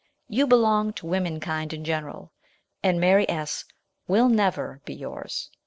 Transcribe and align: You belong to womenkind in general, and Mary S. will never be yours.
You 0.27 0.47
belong 0.47 0.93
to 0.93 1.05
womenkind 1.05 1.73
in 1.73 1.85
general, 1.85 2.31
and 2.81 2.99
Mary 2.99 3.29
S. 3.29 3.65
will 4.07 4.29
never 4.29 4.81
be 4.83 4.95
yours. 4.95 5.51